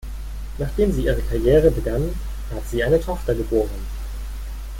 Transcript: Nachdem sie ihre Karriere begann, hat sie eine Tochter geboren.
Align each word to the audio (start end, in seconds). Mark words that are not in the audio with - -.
Nachdem 0.57 0.91
sie 0.91 1.03
ihre 1.05 1.21
Karriere 1.21 1.69
begann, 1.69 2.15
hat 2.55 2.67
sie 2.67 2.83
eine 2.83 2.99
Tochter 2.99 3.35
geboren. 3.35 3.85